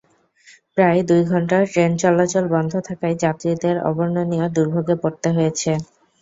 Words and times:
প্রায় 0.75 0.99
দুই 1.09 1.21
ঘণ্টা 1.25 1.57
ট্রেন 1.71 1.91
চলাচল 2.01 2.45
বন্ধ 2.53 2.73
থাকায় 2.87 3.15
যাত্রীদের 3.23 3.75
অবর্ণনীয় 3.89 4.45
দুর্ভোগে 4.55 4.95
পড়তে 5.03 5.29
হয়েছে। 5.35 5.71